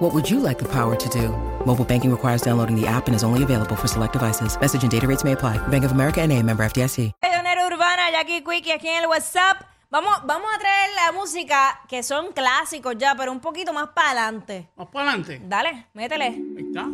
[0.00, 1.28] What would you like the power to do?
[1.66, 4.58] Mobile banking requires downloading the app and is only available for select devices.
[4.58, 5.58] Message and data rates may apply.
[5.68, 7.12] Bank of America and a member FDIC.
[7.22, 9.62] Pionera Urbana, Jackie Quickie aquí en el WhatsApp.
[9.90, 14.12] Vamos, vamos a traer la música que son clásicos ya, pero un poquito más para
[14.12, 14.70] adelante.
[14.74, 15.42] Más para adelante.
[15.46, 16.24] Dale, métele.
[16.24, 16.88] Ahí está.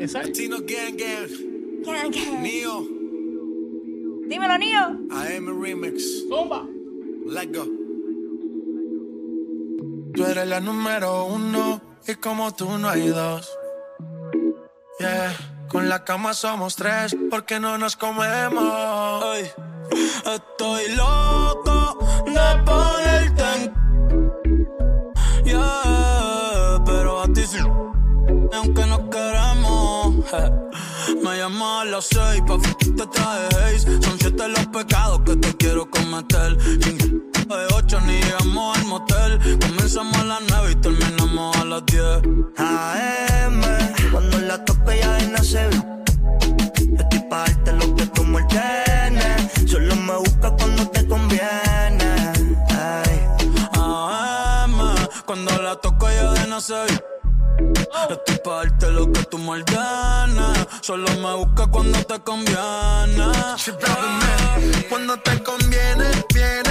[0.00, 0.26] Esa es.
[0.26, 2.84] Latino Gang Gang, Neo,
[4.26, 4.98] Dímelo, Nio.
[5.12, 6.66] AM a Remix, Zumba.
[7.26, 7.64] let's go.
[10.14, 13.50] Tú eres la número uno y como tú no hay dos.
[14.98, 15.36] Yeah,
[15.68, 19.24] con la cama somos tres porque no nos comemos.
[20.34, 23.74] Estoy loco de ponerte en...
[25.44, 27.58] Yeah, pero a ti sí.
[28.52, 30.14] Aunque no queremos.
[31.22, 33.78] Me llamas a las seis, pa' te traje.
[33.78, 36.56] Son siete los pecados que te quiero cometer.
[37.50, 39.58] De ocho ni llegamos al motel.
[39.60, 42.22] Comenzamos a las nueve y terminamos a las diez.
[42.56, 43.60] AM,
[44.12, 45.70] cuando la toco ya de nacer.
[46.96, 49.50] Estoy pa' darte lo que tú me ordenes.
[49.68, 52.32] Solo me busca cuando te conviene.
[52.68, 53.20] Ay.
[53.72, 54.78] AM,
[55.26, 57.04] cuando la toco ya de nacer.
[58.10, 60.68] Estoy pa' darte lo que tú me ordenes.
[60.82, 63.26] Solo me busca cuando te conviene.
[64.88, 66.70] Cuando te conviene, viene.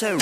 [0.00, 0.16] De nacer.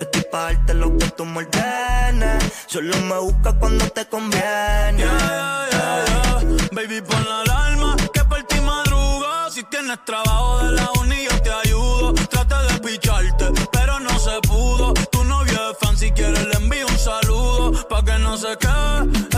[0.00, 2.52] Estoy pa' darte lo que tú me ordenes.
[2.66, 4.98] Solo me busca cuando te conviene.
[4.98, 6.04] Yeah, yeah,
[6.40, 6.68] yeah.
[6.72, 9.50] Baby, pon la alarma que por ti madrugo.
[9.50, 12.14] Si tienes trabajo de la uni, yo te ayudo.
[12.14, 14.94] Traté de picharte, pero no se pudo.
[14.94, 17.88] Tu novio es fan, si quieres le envío un saludo.
[17.88, 19.37] Pa' que no se quede,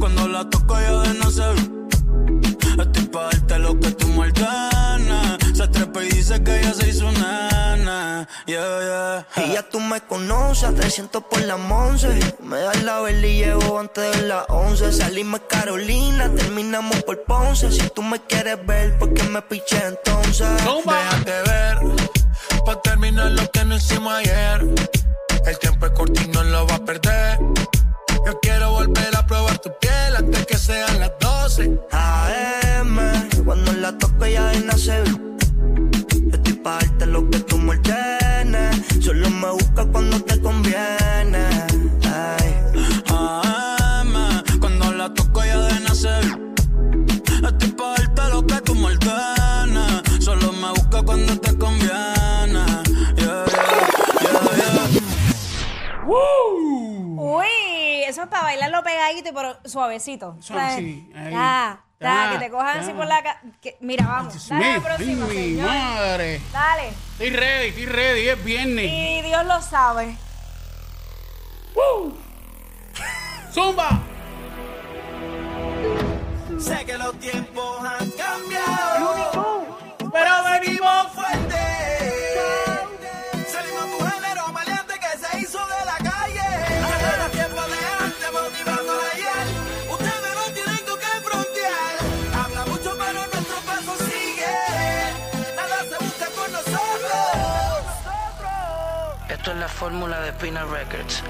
[0.00, 1.54] Cuando la toco ya de nacer.
[2.78, 5.38] Estoy pa' darte lo que tú me ordenes.
[5.54, 8.26] Se trepa y dice que ella se hizo nana.
[8.46, 9.44] Yeah, yeah.
[9.44, 12.08] Y ya tú me conoces, a 300 por la once.
[12.42, 14.90] Me das la vela y llevo antes de las 11.
[14.90, 17.70] Salimos Carolina, terminamos por Ponce.
[17.70, 20.48] Si tú me quieres ver, ¿por qué me piché entonces?
[20.64, 21.78] Déjate ver,
[22.64, 24.66] pa' terminar lo que no hicimos ayer.
[25.44, 27.38] El tiempo es corto y no lo va a perder.
[28.26, 31.78] Yo quiero volver a probar tu piel antes que sean las 12.
[31.90, 32.96] AM,
[33.44, 35.04] cuando la toco ya de nacer.
[36.32, 38.76] Estoy pa' darte lo que tú me ordenes.
[39.00, 41.44] Solo me busca cuando te conviene.
[42.04, 42.54] Ay.
[43.08, 44.14] AM,
[44.60, 46.24] cuando la toco ya de nacer.
[47.42, 47.99] Estoy pa'
[58.20, 60.36] eso es para bailarlo pegadito y pero suavecito.
[60.40, 61.30] Suave, sí, ahí.
[61.32, 62.80] Ya, ya, Ya, que te cojan ya.
[62.82, 64.48] así por la ca- que- Mira, vamos.
[64.48, 65.66] Dale mi señor.
[65.68, 66.40] madre.
[66.52, 66.88] Dale.
[67.12, 68.90] Estoy ready, estoy ready, es viernes.
[68.90, 70.16] Y Dios lo sabe.
[73.52, 74.00] ¡Zumba!
[76.58, 78.69] Sé que los tiempos han cambiado.
[99.60, 101.22] La fórmula de Pina Records.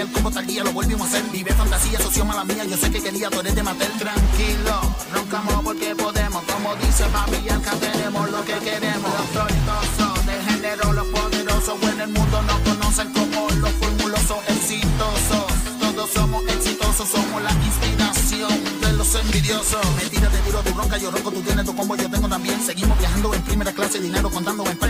[0.00, 1.22] Que rompería el combo tal día, lo volvimos a hacer.
[1.30, 3.92] Vive fantasía, socio mala mía, yo sé que quería, tú de Matel.
[3.98, 4.80] Tranquilo,
[5.12, 9.10] roncamos porque podemos, como dice Papi, acá tenemos lo que queremos.
[9.18, 15.46] Los floricosos, de género, los poderosos, en el mundo nos conocen como los formulosos exitosos.
[15.80, 19.84] Todos somos exitosos, somos la inspiración de los envidiosos.
[19.96, 22.60] Mentira, te tiro tu ronca, yo ronco, tú tienes tu combo, yo tengo también.
[22.64, 24.89] Seguimos viajando en primera clase, dinero contando en pacas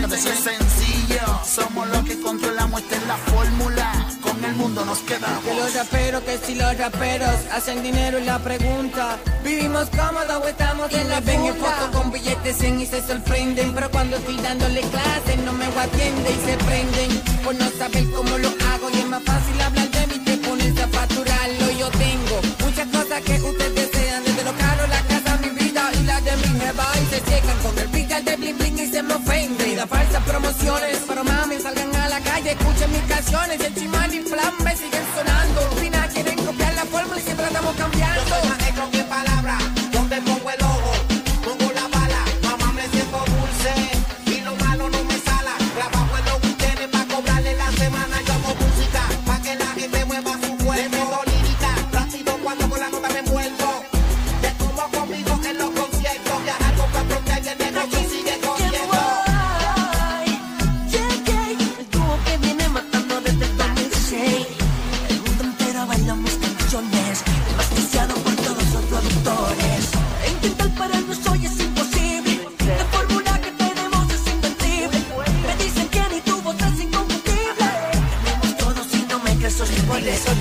[6.71, 9.17] los raperos hacen dinero y la pregunta.
[9.43, 13.73] Vivimos cómodos o estamos en la ven en foto con billetes en y se sorprenden.
[13.73, 17.21] Pero cuando estoy dándole clases no me atiende y se prenden.
[17.43, 20.83] Por no saber cómo lo hago y es más fácil hablar de mí que ponerse
[20.83, 21.71] a facturarlo.
[21.71, 24.23] Yo tengo muchas cosas que ustedes desean.
[24.23, 27.57] Desde lo caro, la casa, mi vida y la de mi jeva Y se ciegan
[27.63, 31.23] con el pica de bling bling y se me ofenden Y da falsas promociones Pero
[31.23, 33.59] mami, salgan a la calle, escuchen mis canciones.
[33.59, 33.73] Y el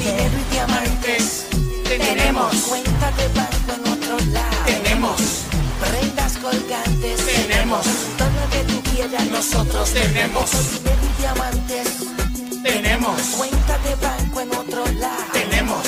[0.00, 1.46] dinero y diamantes.
[1.84, 2.54] Tenemos.
[2.68, 4.64] Cuenta de banco en otro lado.
[4.64, 5.20] Tenemos.
[5.80, 7.26] Prendas colgantes.
[7.26, 7.86] Tenemos.
[8.16, 9.26] Todo lo que tú quieras.
[9.26, 10.50] Nosotros tenemos.
[10.50, 11.88] Dinero y diamantes.
[12.62, 13.20] Tenemos.
[13.36, 15.32] Cuenta de banco en otro lado.
[15.32, 15.86] Tenemos.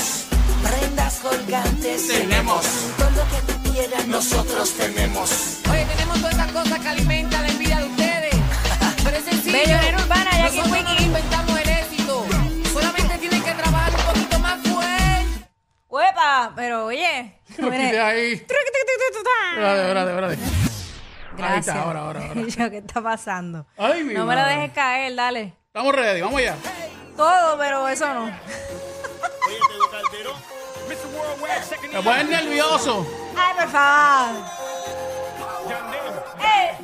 [0.61, 2.07] Prendas colgantes.
[2.07, 2.65] Tenemos.
[2.97, 4.07] Todo lo que tú quieras.
[4.07, 5.29] Nosotros tenemos.
[5.71, 7.32] Oye, tenemos todas estas cosas que alimentan
[17.59, 18.33] ahí.
[18.33, 18.67] Espérate,
[19.81, 20.33] espérate, espérate.
[20.33, 21.67] Ahí Gracias.
[21.67, 22.41] está, ahora, ahora, ahora.
[22.47, 23.65] Yo, ¿Qué está pasando?
[23.77, 24.55] Ay, mi no me lo madre.
[24.55, 25.53] dejes caer, dale.
[25.67, 26.55] Estamos ready, vamos allá.
[27.17, 28.25] Todo, pero eso no.
[31.91, 33.05] Me ponen nervioso.
[33.35, 34.35] Ay, por favor.
[36.39, 36.77] Eh.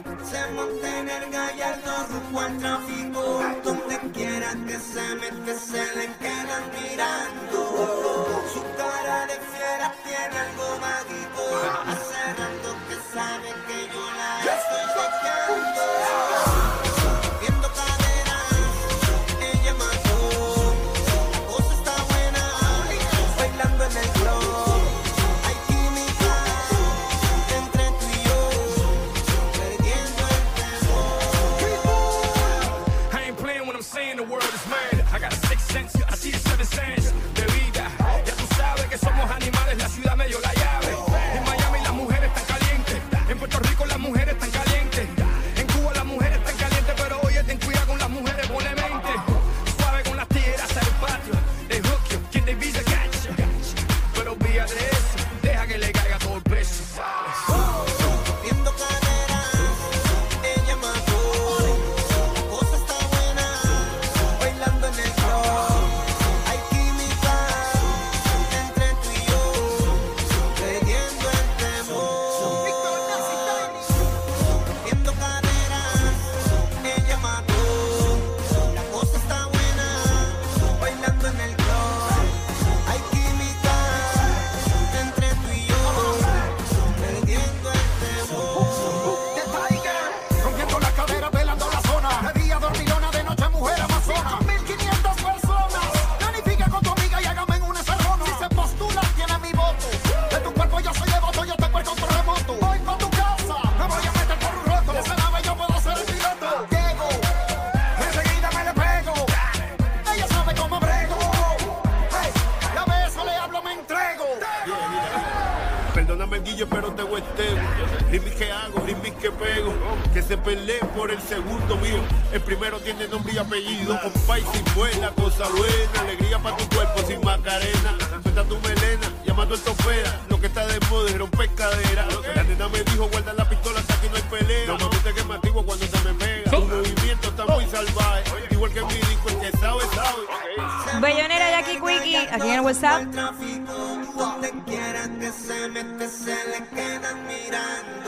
[118.12, 119.72] Rimis que hago, rimis que pego,
[120.14, 122.02] que se pelee por el segundo mío.
[122.32, 126.02] El primero tiene nombre y apellido, compa y si fue la cosa buena.
[126.02, 127.96] Alegría para tu cuerpo sin macarena.
[128.24, 130.20] Suelta tu melena, llamando el tofera.
[130.28, 132.08] Lo que está de moda es romper cadera.
[132.36, 134.68] La nena me dijo, guarda la pistola hasta que no hay pelea.
[134.68, 136.52] No me gusta que me activo cuando se me pega.
[136.52, 141.00] Tu movimiento está muy salvaje, igual que mi disco, el que sabe, sabe.
[141.00, 143.04] Bellonera Jackie Quickie, aquí en el WhatsApp.
[143.04, 147.99] Donde quiera que se mete se le quedan mirando.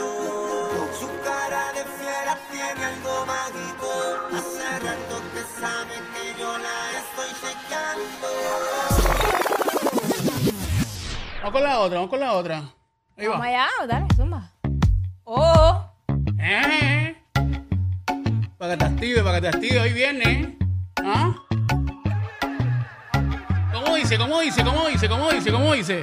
[11.52, 12.62] Vamos con la otra, vamos con la otra.
[13.18, 13.48] Ahí Vamos va.
[13.48, 14.50] allá, dale, zumba.
[15.24, 15.84] Oh,
[16.40, 17.14] Eh.
[18.56, 19.80] Para que te active, para que te active.
[19.80, 20.56] Hoy viene.
[21.04, 21.30] ¿Ah?
[23.70, 24.16] ¿Cómo dice?
[24.16, 24.64] ¿Cómo dice?
[24.64, 25.08] ¿Cómo dice?
[25.10, 25.52] ¿Cómo dice?
[25.52, 26.00] ¿Cómo dice?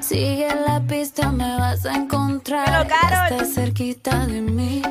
[0.00, 2.86] Sigue la pista, me vas a encontrar.
[2.86, 3.32] Pero, Carol.
[3.32, 4.82] Estás cerquita de mí.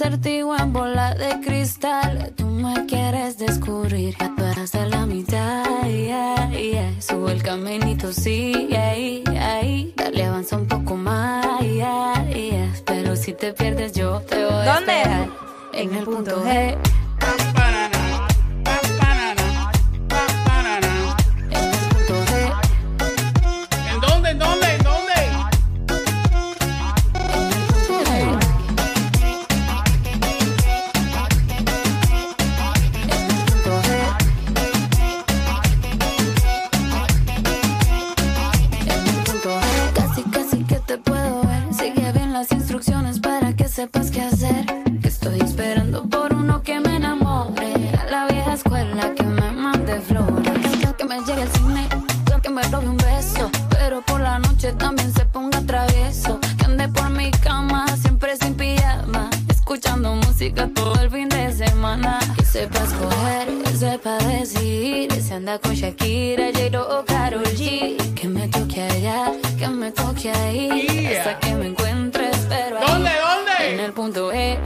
[0.00, 2.32] Acertijo en bola de cristal.
[2.34, 4.16] Tú me quieres descubrir.
[4.18, 5.62] Ya tú eras de la mitad.
[5.84, 7.02] yeah, yeah.
[7.02, 9.92] Sube el caminito, sí, ahí, ahí.
[9.94, 11.60] Dale, avanza un poco más.
[11.60, 12.72] yeah, yeah.
[12.86, 15.02] Pero si te pierdes, yo te voy a ¿Dónde?
[15.74, 16.78] En el punto G.
[54.70, 56.38] noche también se ponga travieso.
[56.58, 59.30] Que ande por mi cama, siempre sin pijama.
[59.48, 62.18] Escuchando música todo el fin de semana.
[62.36, 65.12] Que sepa escoger, que sepa decidir.
[65.12, 67.96] Se anda con Shakira, J-Lo o Karol G.
[68.14, 70.86] Que me toque allá, que me toque ahí.
[70.88, 71.18] Yeah.
[71.18, 72.86] Hasta que me encuentres, pero ahí.
[72.86, 73.10] ¿Dónde?
[73.10, 73.74] ¿Dónde?
[73.74, 74.58] En el punto E.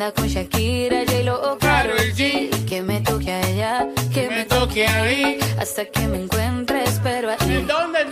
[0.00, 2.48] anda con Shakira, J-Lo o Karol G.
[2.66, 5.38] Que me toque allá, que me toque ahí.
[5.58, 7.56] Hasta que me encuentres, pero ahí.
[7.56, 8.09] ¿En dónde?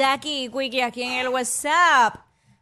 [0.00, 2.14] Jackie Quickie, aquí en el WhatsApp.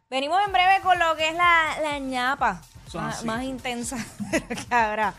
[0.09, 2.61] Venimos en breve con lo que es la, la ñapa.
[2.93, 3.95] Más, más intensa
[4.29, 5.13] que habrá.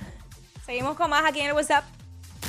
[0.66, 1.82] Seguimos con más aquí en el WhatsApp.